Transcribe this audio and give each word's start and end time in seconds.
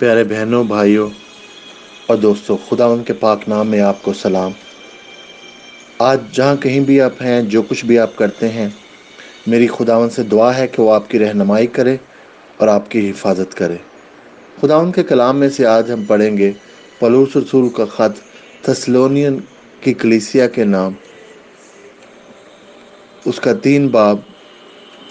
پیارے 0.00 0.24
بہنوں، 0.24 0.64
بھائیوں 0.64 1.10
اور 2.06 2.16
دوستوں 2.16 2.56
خدا 2.68 2.84
ان 2.84 3.04
کے 3.04 3.12
پاک 3.12 3.48
نام 3.48 3.68
میں 3.68 3.80
آپ 3.80 4.02
کو 4.02 4.12
سلام۔ 4.12 4.50
آج 5.98 6.20
جہاں 6.32 6.56
کہیں 6.56 6.80
بھی 6.80 7.00
آپ 7.00 7.22
ہیں، 7.22 7.42
جو 7.42 7.62
کچھ 7.62 7.84
بھی 7.84 7.98
آپ 7.98 8.16
کرتے 8.16 8.48
ہیں، 8.48 8.68
میری 9.46 9.66
خداون 9.66 10.10
سے 10.10 10.22
دعا 10.22 10.56
ہے 10.56 10.66
کہ 10.66 10.82
وہ 10.82 10.94
آپ 10.94 11.10
کی 11.10 11.18
رہنمائی 11.18 11.66
کرے 11.66 11.96
اور 12.56 12.68
آپ 12.68 12.90
کی 12.90 13.10
حفاظت 13.10 13.54
کرے۔ 13.54 13.76
خداون 14.60 14.92
کے 14.92 15.02
کلام 15.02 15.38
میں 15.38 15.48
سے 15.48 15.66
آج 15.66 15.92
ہم 15.92 16.04
پڑھیں 16.04 16.38
گے 16.38 16.52
پلوس 16.98 17.36
رسول 17.36 17.68
کا 17.68 17.84
خط 17.84 18.18
تسلونین 18.64 19.38
کی 19.80 19.94
کلیسیا 19.94 20.48
کے 20.48 20.64
نام۔ 20.64 20.92
اس 23.24 23.40
کا 23.40 23.52
تین 23.52 23.88
باب، 23.88 24.18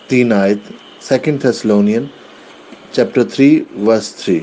تین 0.07 0.33
آیت، 0.33 0.71
second 1.01 1.41
Thessalonian 1.41 2.05
chapter 2.91 3.23
three, 3.23 3.63
verse 3.85 4.15
three. 4.15 4.39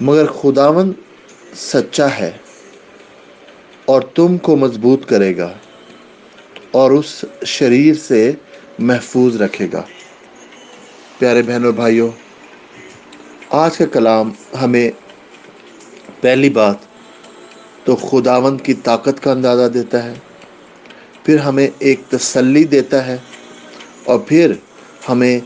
مگر 0.00 0.26
خداون 0.26 0.92
سچا 1.56 2.06
ہے 2.18 2.30
اور 3.84 4.02
تم 4.14 4.36
کو 4.38 4.56
مضبوط 4.56 5.06
کرے 5.08 5.36
گا 5.36 5.52
اور 6.70 6.90
اس 6.90 7.24
شریر 7.46 7.94
سے 7.94 8.32
محفوظ 8.78 9.40
رکھے 9.42 9.66
گا۔ 9.72 9.82
پیارے 11.18 11.42
بہنوں 11.42 11.72
بھائیوں، 11.72 12.08
آج 13.50 13.76
کا 13.78 13.84
کلام 13.86 14.30
ہمیں 14.62 14.90
پہلی 16.20 16.50
بات 16.50 16.76
تو 17.84 17.96
خداون 17.96 18.58
کی 18.58 18.74
طاقت 18.74 19.22
کا 19.22 19.30
اندازہ 19.32 19.68
دیتا 19.68 20.02
ہے، 20.04 20.14
پھر 21.24 21.38
ہمیں 21.38 21.68
ایک 21.78 22.00
تسلی 22.08 22.64
دیتا 22.64 23.06
ہے 23.06 23.16
اور 24.04 24.18
پھر 24.18 24.52
ہمیں 25.08 25.40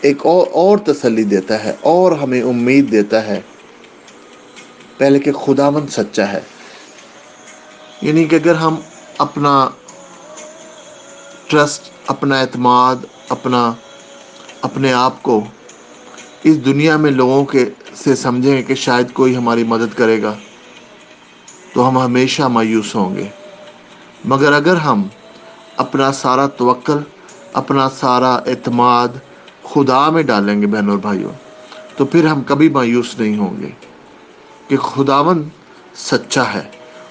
ایک 0.00 0.26
اور 0.26 0.46
اور 0.52 0.78
تسلی 0.78 1.22
دیتا 1.22 1.64
ہے 1.64 1.72
اور 1.80 2.12
ہمیں 2.12 2.42
امید 2.42 2.90
دیتا 2.92 3.26
ہے۔ 3.26 3.40
پہلے 5.00 5.18
کہ 5.18 5.32
خداون 5.32 5.88
سچا 5.88 6.32
ہے۔ 6.32 6.40
یعنی 8.02 8.24
کہ 8.24 8.36
اگر 8.36 8.54
ہم 8.54 8.76
اپنا 9.18 9.68
ٹرسٹ 11.46 11.90
اپنا 12.06 12.40
اعتماد، 12.40 12.96
اپنا، 13.28 13.72
اپنے 14.62 14.92
آپ 14.92 15.22
کو 15.22 15.44
اس 16.44 16.64
دنیا 16.64 16.96
میں 16.96 17.10
لوگوں 17.10 17.44
کے 17.44 17.70
سے 17.94 18.16
سمجھیں 18.16 18.62
کہ 18.62 18.74
شاید 18.74 19.12
کوئی 19.12 19.36
ہماری 19.36 19.64
مدد 19.64 19.98
کرے 19.98 20.22
گا، 20.22 20.34
تو 21.74 21.88
ہم 21.88 21.98
ہمیشہ 21.98 22.42
مایوس 22.42 22.94
ہوں 22.94 23.16
گے۔ 23.16 23.28
مگر 24.24 24.52
اگر 24.52 24.76
ہم 24.76 25.02
اپنا 25.76 26.12
سارا 26.12 26.46
توکل، 26.46 26.98
اپنا 27.52 27.88
سارا 27.90 28.34
اعتماد 28.34 29.08
خدا 29.62 30.10
میں 30.10 30.22
ڈالیں 30.22 30.62
گے 30.62 30.66
بہنوں 30.66 30.90
اور 30.90 30.98
بھائیوں، 30.98 31.32
تو 31.96 32.06
پھر 32.06 32.26
ہم 32.26 32.42
کبھی 32.42 32.68
مایوس 32.68 33.18
نہیں 33.18 33.36
ہوں 33.36 33.60
گے۔ 33.60 33.70
کہ 34.70 34.76
خداون 34.76 35.48
سچا 35.94 36.54
ہے۔ 36.54 36.62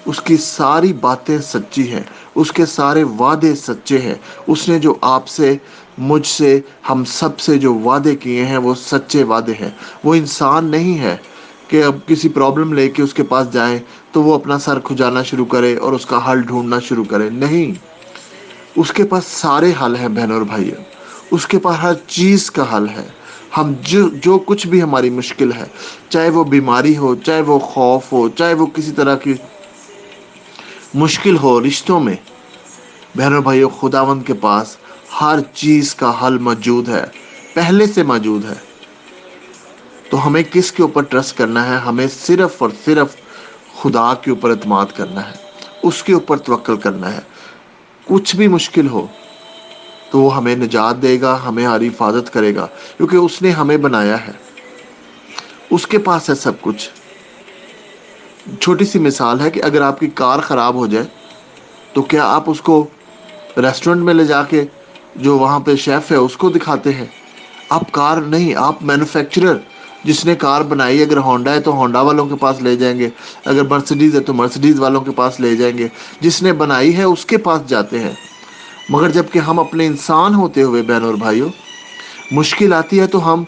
اس 0.04 0.20
کی 0.20 0.36
ساری 0.36 0.92
باتیں 0.92 1.38
سچی 1.38 1.92
ہیں۔ 1.92 2.02
اس 2.34 2.52
کے 2.52 2.66
سارے 2.66 3.02
وعدے 3.02 3.54
سچے 3.54 3.98
ہیں۔ 3.98 4.14
اس 4.46 4.68
نے 4.68 4.78
جو 4.78 4.94
آپ 5.00 5.28
سے، 5.28 5.56
مجھ 5.98 6.26
سے، 6.26 6.60
ہم 6.90 7.04
سب 7.04 7.40
سے 7.40 7.58
جو 7.58 7.74
وعدے 7.74 8.16
کیے 8.16 8.44
ہیں، 8.44 8.56
وہ 8.56 8.74
سچے 8.74 9.24
وعدے 9.24 9.52
ہیں۔ 9.60 9.70
وہ 10.04 10.14
انسان 10.14 10.64
نہیں 10.64 10.98
ہے 10.98 11.16
کہ 11.68 11.84
اب 11.84 11.96
کسی 12.06 12.28
پرابلم 12.28 12.72
لے 12.72 12.88
کے 12.88 13.02
اس 13.02 13.14
کے 13.14 13.22
پاس 13.22 13.52
جائیں 13.52 13.78
تو 14.12 14.22
وہ 14.22 14.34
اپنا 14.34 14.58
سر 14.58 14.78
کھجانا 14.78 15.22
شروع 15.22 15.44
کرے 15.44 15.76
اور 15.76 15.92
اس 15.92 16.06
کا 16.06 16.30
حل 16.30 16.42
ڈھونڈنا 16.42 16.78
شروع 16.78 17.04
کرے۔ 17.04 17.30
نہیں۔ 17.30 17.86
اس 18.76 18.92
کے 18.92 19.04
پاس 19.04 19.24
سارے 19.26 19.72
حل 19.82 19.96
ہیں 19.96 20.08
بہنوں 20.08 20.36
اور 20.36 20.44
بھائیوں۔ 20.44 20.84
اس 21.30 21.46
کے 21.46 21.58
پاس 21.58 21.76
ہر 21.82 21.92
چیز 22.06 22.50
کا 22.50 22.76
حل 22.76 22.88
ہے۔ 22.88 23.19
ہم 23.56 23.72
جو 23.82 24.08
جو 24.08 24.38
کچھ 24.38 24.66
بھی 24.66 24.82
ہماری 24.82 25.10
مشکل 25.10 25.52
ہے، 25.52 25.64
چاہے 26.08 26.30
وہ 26.30 26.44
بیماری 26.44 26.96
ہو، 26.96 27.14
چاہے 27.14 27.40
وہ 27.40 27.58
خوف 27.58 28.12
ہو، 28.12 28.28
چاہے 28.28 28.54
وہ 28.54 28.66
کسی 28.66 28.92
طرح 28.92 29.16
کی 29.16 29.34
مشکل 30.94 31.36
ہو 31.36 31.60
رشتوں 31.64 32.00
میں، 32.00 32.14
بہنوں 33.16 33.42
بھائیوں 33.42 33.70
خداون 33.80 34.22
کے 34.22 34.34
پاس 34.34 34.76
ہر 35.20 35.38
چیز 35.54 35.94
کا 35.94 36.12
حل 36.22 36.38
موجود 36.38 36.88
ہے، 36.88 37.04
پہلے 37.54 37.86
سے 37.86 38.02
موجود 38.02 38.44
ہے۔ 38.44 38.54
تو 40.10 40.26
ہمیں 40.26 40.42
کس 40.42 40.72
کے 40.72 40.82
اوپر 40.82 41.02
ٹرسٹ 41.02 41.38
کرنا 41.38 41.66
ہے؟ 41.66 41.76
ہمیں 41.76 42.06
صرف 42.20 42.62
اور 42.62 42.70
صرف 42.84 43.16
خدا 43.82 44.14
کے 44.14 44.30
اوپر 44.30 44.50
اعتماد 44.50 44.86
کرنا 44.96 45.30
ہے، 45.30 45.34
اس 45.82 46.02
کے 46.02 46.12
اوپر 46.12 46.36
توکل 46.36 46.76
کرنا 46.76 47.12
ہے۔ 47.12 47.20
کچھ 48.04 48.36
بھی 48.36 48.48
مشکل 48.48 48.88
ہو 48.88 49.06
تو 50.10 50.20
وہ 50.20 50.36
ہمیں 50.36 50.56
نجات 50.56 51.02
دے 51.02 51.20
گا، 51.20 51.38
ہمیں 51.48 51.66
ہماری 51.66 51.88
حفاظت 51.88 52.32
کرے 52.32 52.54
گا، 52.54 52.66
کیونکہ 52.96 53.16
اس 53.16 53.42
نے 53.42 53.50
ہمیں 53.50 53.76
بنایا 53.76 54.26
ہے۔ 54.26 54.32
اس 55.70 55.86
کے 55.86 55.98
پاس 55.98 56.30
ہے 56.30 56.34
سب 56.34 56.52
کچھ۔ 56.60 56.90
چھوٹی 58.60 58.84
سی 58.84 58.98
مثال 58.98 59.40
ہے 59.40 59.50
کہ 59.50 59.62
اگر 59.62 59.82
آپ 59.82 60.00
کی 60.00 60.06
کار 60.06 60.38
خراب 60.38 60.74
ہو 60.74 60.86
جائے، 60.86 61.04
تو 61.92 62.02
کیا 62.02 62.24
آپ 62.24 62.44
اس 62.46 62.60
کو 62.60 62.86
ریسٹورنٹ 63.56 64.02
میں 64.02 64.14
لے 64.14 64.24
جا 64.24 64.42
کے 64.42 64.64
جو 65.16 65.38
وہاں 65.38 65.60
پہ 65.60 65.76
شیف 65.76 66.10
ہے، 66.10 66.16
اس 66.16 66.36
کو 66.36 66.50
دکھاتے 66.50 66.94
ہیں؟ 66.94 67.06
آپ 67.68 67.92
کار 67.92 68.16
نہیں، 68.16 68.54
آپ 68.54 68.82
مینوفیکچرر۔ 68.82 69.56
جس 70.04 70.24
نے 70.24 70.34
کار 70.34 70.60
بنائی، 70.60 71.02
اگر 71.02 71.16
ہونڈا 71.16 71.52
ہے 71.52 71.60
تو 71.60 71.72
ہونڈا 71.72 72.00
والوں 72.00 72.26
کے 72.26 72.34
پاس 72.36 72.62
لے 72.62 72.76
جائیں 72.76 72.98
گے، 72.98 73.08
اگر 73.44 73.62
مرسڈیز 73.62 74.14
ہے 74.14 74.20
تو 74.20 74.34
مرسڈیز 74.34 74.80
والوں 74.80 75.00
کے 75.00 75.10
پاس 75.10 75.40
لے 75.40 75.56
جائیں 75.56 75.78
گے۔ 75.78 75.88
جس 76.20 76.42
نے 76.42 76.52
بنائی 76.52 76.96
ہے، 76.96 77.02
اس 77.02 77.26
کے 77.26 77.36
پاس 77.36 77.68
جاتے 77.68 78.00
ہیں۔ 78.00 78.29
مگر 78.90 79.10
جبکہ 79.10 79.38
ہم 79.38 79.58
اپنے 79.58 79.86
انسان 79.86 80.34
ہوتے 80.34 80.62
ہوئے 80.62 80.82
بہن 80.82 81.04
اور 81.04 81.14
بھائیوں، 81.14 81.48
مشکل 82.30 82.72
آتی 82.72 83.00
ہے 83.00 83.06
تو 83.06 83.34
ہم 83.34 83.44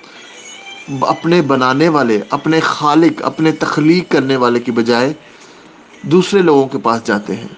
اپنے 1.00 1.42
بنانے 1.42 1.88
والے، 1.88 2.20
اپنے 2.30 2.60
خالق، 2.60 3.22
اپنے 3.24 3.52
تخلیق 3.52 4.12
کرنے 4.12 4.36
والے 4.36 4.60
کی 4.60 4.72
بجائے 4.72 5.12
دوسرے 6.02 6.42
لوگوں 6.42 6.68
کے 6.68 6.78
پاس 6.78 7.04
جاتے 7.04 7.36
ہیں، 7.36 7.48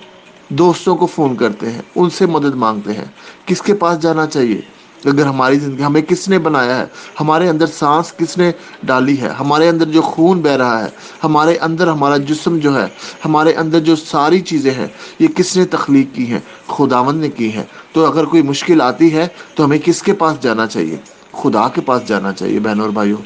دوستوں 0.49 0.97
کو 0.97 1.07
فون 1.07 1.37
کرتے 1.37 1.71
ہیں، 1.71 1.83
ان 1.97 2.11
سے 2.11 2.27
مدد 2.27 2.55
مانگتے 2.55 2.93
ہیں، 2.93 3.05
کس 3.45 3.63
کے 3.63 3.75
پاس 3.75 4.01
جانا 4.01 4.27
چاہیے؟ 4.27 4.61
اگر 5.05 5.27
ہماری 5.27 5.59
زندگی، 5.59 5.85
ہمیں 5.85 6.03
کس 6.03 6.29
نے 6.29 6.39
بنایا 6.39 6.79
ہے؟ 6.79 6.85
ہمارے 7.21 7.49
اندر 7.49 7.67
سانس 7.67 8.13
کس 8.13 8.39
نے 8.39 8.53
ڈالی 8.83 9.21
ہے؟ 9.21 9.29
ہمارے 9.29 9.69
اندر 9.69 9.85
جو 9.85 10.03
خون 10.03 10.41
بہ 10.41 10.49
رہا 10.49 10.85
ہے، 10.85 10.89
ہمارے 11.25 11.57
اندر 11.57 11.87
ہمارا 11.87 12.17
جسم 12.17 12.59
جو 12.59 12.81
ہے، 12.81 12.87
ہمارے 13.25 13.53
اندر 13.53 13.81
جو 13.81 13.97
ساری 13.97 14.41
چیزیں 14.41 14.71
ہیں، 14.71 14.87
یہ 15.19 15.29
کس 15.29 15.57
نے 15.57 15.65
تخلیق 15.65 16.15
کی 16.15 16.27
ہیں؟ 16.27 16.41
خداون 16.69 17.19
نے 17.19 17.29
کی 17.29 17.53
ہیں۔ 17.53 17.63
تو 17.93 18.07
اگر 18.07 18.25
کوئی 18.25 18.43
مشکل 18.43 18.81
آتی 18.81 19.15
ہے، 19.15 19.29
تو 19.55 19.65
ہمیں 19.65 19.79
کس 19.79 20.03
کے 20.03 20.13
پاس 20.13 20.43
جانا 20.43 20.67
چاہیے؟ 20.67 20.97
خدا 21.33 21.69
کے 21.69 21.81
پاس 21.81 22.09
جانا 22.09 22.33
چاہیے، 22.33 22.59
بہنوں 22.59 22.85
اور 22.85 22.93
بھائیوں۔ 22.93 23.19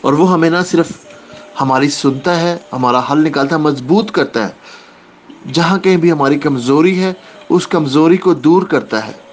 اور 0.00 0.12
وہ 0.12 0.32
ہمیں 0.32 0.50
نہ 0.50 0.56
صرف 0.70 0.86
ہماری 1.60 1.88
سنتا 1.88 2.40
ہے، 2.40 2.58
ہمارا 2.72 3.00
حل 3.12 3.24
نکالتا 3.24 3.56
ہے، 3.56 3.60
مضبوط 3.60 4.10
کرتا 4.10 4.48
ہے۔ 4.48 4.52
جہاں 5.52 5.78
کہیں 5.78 5.96
بھی 5.96 6.12
ہماری 6.12 6.38
کمزوری 6.38 7.02
ہے، 7.02 7.12
اس 7.48 7.66
کمزوری 7.66 8.16
کو 8.16 8.34
دور 8.34 8.62
کرتا 8.62 9.06
ہے۔ 9.06 9.23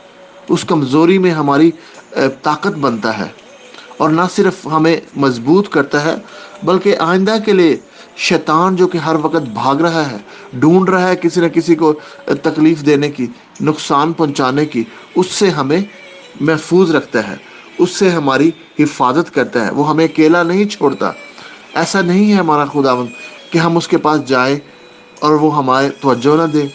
اس 0.53 0.63
کمزوری 0.67 1.17
میں 1.17 1.31
ہماری 1.31 1.71
طاقت 2.41 2.77
بنتا 2.79 3.17
ہے 3.17 3.27
اور 3.97 4.09
نہ 4.09 4.21
صرف 4.35 4.65
ہمیں 4.67 4.95
مضبوط 5.15 5.69
کرتا 5.69 6.03
ہے، 6.05 6.15
بلکہ 6.63 6.97
آئندہ 6.99 7.35
کے 7.45 7.53
لیے 7.53 7.75
شیطان 8.19 8.75
جو 8.75 8.87
کہ 8.87 8.97
ہر 8.97 9.15
وقت 9.21 9.47
بھاگ 9.53 9.81
رہا 9.81 10.09
ہے، 10.11 10.17
ڈھونڈ 10.53 10.89
رہا 10.89 11.07
ہے 11.07 11.15
کسی 11.15 11.41
نہ 11.41 11.47
کسی 11.47 11.75
کو 11.75 11.93
تکلیف 12.41 12.85
دینے 12.85 13.09
کی، 13.11 13.27
نقصان 13.61 14.13
پہنچانے 14.13 14.65
کی، 14.65 14.83
اس 15.15 15.31
سے 15.31 15.49
ہمیں 15.49 15.79
محفوظ 16.41 16.95
رکھتا 16.95 17.27
ہے، 17.27 17.35
اس 17.77 17.95
سے 17.95 18.09
ہماری 18.09 18.49
حفاظت 18.79 19.33
کرتا 19.33 19.65
ہے، 19.65 19.71
وہ 19.71 19.89
ہمیں 19.89 20.05
اکیلا 20.05 20.43
نہیں 20.43 20.65
چھوڑتا۔ 20.69 21.11
ایسا 21.73 22.01
نہیں 22.01 22.31
ہے 22.31 22.37
ہمارا 22.37 22.65
خداون 22.65 23.07
کہ 23.51 23.57
ہم 23.57 23.77
اس 23.77 23.87
کے 23.87 23.97
پاس 23.97 24.27
جائیں 24.27 24.57
اور 25.19 25.33
وہ 25.41 25.55
ہمارے 25.57 25.89
توجہ 26.01 26.35
نہ 26.37 26.47
دے 26.53 26.65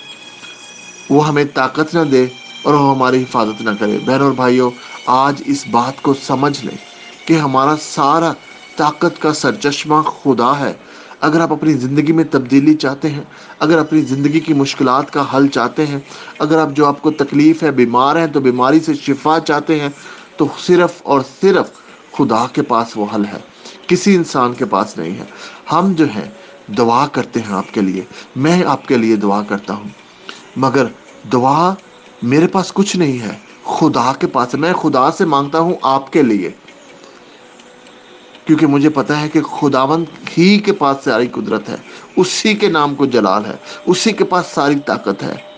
وہ 1.10 1.26
ہمیں 1.28 1.44
طاقت 1.54 1.94
نہ 1.94 2.04
دے 2.12 2.26
اور 2.66 2.74
وہ 2.74 2.96
ہماری 2.96 3.22
حفاظت 3.22 3.62
نہ 3.62 3.70
کرے۔ 3.80 3.98
بہن 4.06 4.20
اور 4.20 4.32
بھائیوں، 4.32 4.70
آج 5.06 5.42
اس 5.46 5.64
بات 5.70 6.02
کو 6.02 6.14
سمجھ 6.14 6.64
لیں 6.64 6.76
کہ 7.26 7.34
ہمارا 7.34 7.74
سارا 7.80 8.32
طاقت 8.76 9.22
کا 9.22 9.32
سرچشمہ 9.32 10.02
خدا 10.02 10.58
ہے۔ 10.58 10.72
اگر 11.20 11.40
آپ 11.40 11.52
اپنی 11.52 11.72
زندگی 11.72 12.12
میں 12.12 12.24
تبدیلی 12.30 12.74
چاہتے 12.74 13.08
ہیں، 13.10 13.24
اگر 13.58 13.78
اپنی 13.78 14.00
زندگی 14.00 14.40
کی 14.40 14.54
مشکلات 14.54 15.12
کا 15.12 15.24
حل 15.34 15.48
چاہتے 15.48 15.86
ہیں، 15.86 15.98
اگر 16.38 16.58
آپ 16.58 16.68
جو 16.72 16.86
آپ 16.86 17.02
کو 17.02 17.10
تکلیف 17.10 17.62
ہے، 17.62 17.70
بیمار 17.70 18.16
ہیں، 18.16 18.26
تو 18.26 18.40
بیماری 18.40 18.80
سے 18.80 18.94
شفا 18.94 19.38
چاہتے 19.40 19.80
ہیں، 19.80 19.88
تو 20.36 20.46
صرف 20.58 20.92
اور 21.02 21.20
صرف 21.40 21.70
خدا 22.12 22.46
کے 22.52 22.62
پاس 22.62 22.88
وہ 22.96 23.06
حل 23.14 23.24
ہے۔ 23.24 23.38
کسی 23.86 24.16
انسان 24.16 24.52
کے 24.52 24.64
پاس 24.64 24.98
نہیں 24.98 25.18
ہے۔ 25.18 25.24
ہم 25.72 25.92
جو 25.92 26.04
ہیں، 26.04 26.30
دعا 26.72 27.06
کرتے 27.06 27.40
ہیں 27.40 27.52
آپ 27.52 27.74
کے 27.74 27.80
لیے۔ 27.80 28.02
میں 28.36 28.64
آپ 28.64 28.88
کے 28.88 28.96
لیے 28.96 29.16
دعا 29.16 29.42
کرتا 29.48 29.74
ہوں۔ 29.74 29.88
مگر 30.56 30.84
دعا 31.32 31.74
میرے 32.22 32.46
پاس 32.46 32.72
کچھ 32.72 32.96
نہیں 32.96 33.18
ہے۔ 33.18 33.38
خدا 33.64 34.12
کے 34.18 34.26
پاس 34.26 34.54
میں 34.54 34.72
خدا 34.72 35.10
سے 35.12 35.24
مانگتا 35.24 35.58
ہوں 35.58 35.74
آپ 35.82 36.12
کے 36.12 36.22
لیے۔ 36.22 36.50
کیونکہ 38.44 38.66
مجھے 38.66 38.88
پتا 38.88 39.20
ہے 39.20 39.28
کہ 39.28 39.42
خداون 39.42 40.04
ہی 40.38 40.58
کے 40.58 40.72
پاس 40.72 40.96
ساری 41.04 41.26
قدرت 41.26 41.68
ہے۔ 41.68 41.76
اسی 42.16 42.54
کے 42.54 42.68
نام 42.68 42.94
کو 42.94 43.06
جلال 43.06 43.44
ہے۔ 43.44 43.56
اسی 43.86 44.12
کے 44.12 44.24
پاس 44.24 44.46
ساری 44.46 44.74
طاقت 44.86 45.22
ہے۔ 45.22 45.55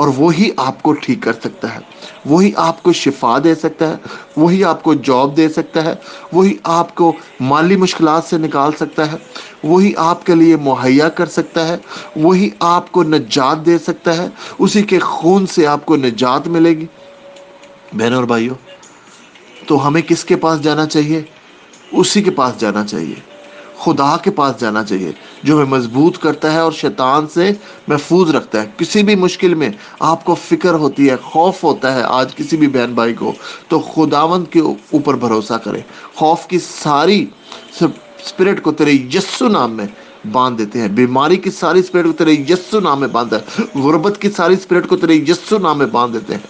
اور 0.00 0.08
وہی 0.16 0.50
آپ 0.56 0.82
کو 0.82 0.92
ٹھیک 0.92 1.18
کر 1.22 1.32
سکتا 1.32 1.74
ہے۔ 1.74 1.80
وہی 2.24 2.52
آپ 2.56 2.82
کو 2.82 2.92
شفا 2.92 3.38
دے 3.44 3.54
سکتا 3.54 3.88
ہے۔ 3.88 3.94
وہی 4.36 4.64
آپ 4.64 4.82
کو 4.82 4.94
جاب 4.94 5.36
دے 5.36 5.48
سکتا 5.48 5.84
ہے۔ 5.84 5.94
وہی 6.32 6.56
آپ 6.64 6.94
کو 6.94 7.12
مالی 7.40 7.76
مشکلات 7.76 8.24
سے 8.24 8.38
نکال 8.38 8.72
سکتا 8.72 9.12
ہے۔ 9.12 9.16
وہی 9.62 9.92
آپ 9.96 10.26
کے 10.26 10.34
لیے 10.34 10.56
مہیا 10.56 11.08
کر 11.08 11.26
سکتا 11.26 11.68
ہے۔ 11.68 11.76
وہی 12.16 12.50
آپ 12.60 12.92
کو 12.92 13.02
نجات 13.02 13.66
دے 13.66 13.78
سکتا 13.78 14.16
ہے۔ 14.16 14.28
اسی 14.58 14.82
کے 14.82 14.98
خون 14.98 15.46
سے 15.46 15.66
آپ 15.66 15.86
کو 15.86 15.96
نجات 15.96 16.48
ملے 16.48 16.70
گی۔ 16.70 16.86
بہنوں 17.92 18.16
اور 18.16 18.24
بھائیوں، 18.24 18.54
تو 19.66 19.86
ہمیں 19.86 20.02
کس 20.02 20.24
کے 20.24 20.36
پاس 20.36 20.62
جانا 20.62 20.86
چاہیے؟ 20.86 21.22
اسی 21.92 22.22
کے 22.22 22.30
پاس 22.30 22.60
جانا 22.60 22.86
چاہیے۔ 22.86 23.29
خدا 23.84 24.16
کے 24.16 24.30
پاس 24.30 24.60
جانا 24.60 24.84
چاہیے، 24.84 25.12
جو 25.42 25.54
ہمیں 25.54 25.64
مضبوط 25.64 26.18
کرتا 26.18 26.52
ہے 26.52 26.58
اور 26.58 26.72
شیطان 26.72 27.26
سے 27.34 27.50
محفوظ 27.88 28.30
رکھتا 28.30 28.62
ہے۔ 28.62 28.66
کسی 28.76 29.02
بھی 29.02 29.14
مشکل 29.14 29.54
میں 29.54 29.68
آپ 30.00 30.24
کو 30.24 30.34
فکر 30.34 30.74
ہوتی 30.74 31.10
ہے، 31.10 31.16
خوف 31.16 31.64
ہوتا 31.64 31.94
ہے 31.94 32.02
آج 32.02 32.34
کسی 32.34 32.56
بھی 32.56 32.68
بہن 32.68 32.94
بھائی 32.94 33.14
کو، 33.14 33.32
تو 33.68 33.80
خداوند 33.80 34.44
کے 34.50 34.60
اوپر 34.60 35.14
بھروسہ 35.14 35.54
کرے 35.54 35.80
خوف 36.14 36.46
کی 36.46 36.58
ساری 36.58 37.26
اسپرٹ 37.80 38.62
کو 38.62 38.72
تیرے 38.72 38.92
یسو 38.92 39.48
نام 39.48 39.72
میں 39.72 39.86
باندھ 40.32 40.58
دیتے 40.58 40.80
ہیں۔ 40.80 40.88
بیماری 40.88 41.36
کی 41.36 41.50
ساری 41.50 41.78
اسپرٹ 41.78 42.04
کو 42.04 42.12
تیرے 42.12 42.32
یسو 42.32 42.80
نام 42.80 43.00
میں 43.00 43.08
باندھ 43.08 43.34
ہے 43.34 43.62
غربت 43.78 44.20
کی 44.20 44.30
ساری 44.30 44.54
اسپرٹ 44.54 44.88
کو 44.88 44.96
تیرے 44.96 45.14
یسو 45.14 45.58
نام 45.58 45.78
میں 45.78 45.86
باندھ 45.86 46.14
دیتے 46.14 46.34
ہیں۔ 46.34 46.40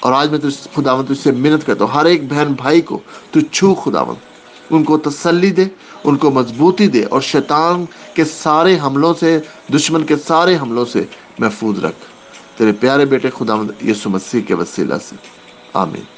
اور 0.00 0.12
آج 0.12 0.30
میں 0.30 0.38
خداوند 0.74 1.06
تجھ 1.06 1.22
سے 1.22 1.32
منت 1.32 1.66
کرتا 1.66 1.84
ہوں۔ 1.84 1.92
ہر 1.92 2.04
ایک 2.04 2.32
بہن 2.32 2.52
بھائی 2.56 2.80
کو 2.80 2.98
تو 3.30 3.40
چھو 3.40 3.74
خداوند۔ 3.74 4.36
ان 4.70 4.84
کو 4.84 4.98
تسلی 4.98 5.50
دے 5.50 5.64
ان 6.06 6.16
کو 6.16 6.30
مضبوطی 6.30 6.88
دے 6.88 7.04
اور 7.04 7.20
شیطان 7.20 7.84
کے 8.14 8.24
سارے 8.24 8.78
حملوں 8.78 9.14
سے، 9.20 9.40
دشمن 9.74 10.04
کے 10.04 10.16
سارے 10.16 10.56
حملوں 10.56 10.84
سے 10.84 11.04
محفوظ 11.38 11.84
رکھ۔ 11.84 11.96
تیرے 12.58 12.72
پیارے 12.72 13.04
بیٹے 13.04 13.30
خدا 13.38 13.54
یسو 13.90 14.10
مسیح 14.10 14.40
کے 14.40 14.54
وسیلہ 14.54 14.94
سے۔ 15.08 15.16
آمین۔ 15.74 16.15